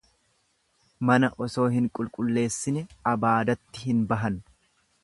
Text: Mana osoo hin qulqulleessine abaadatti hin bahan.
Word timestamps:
Mana 1.09 1.29
osoo 1.47 1.67
hin 1.75 1.91
qulqulleessine 1.99 2.85
abaadatti 3.13 3.87
hin 3.91 4.03
bahan. 4.15 4.43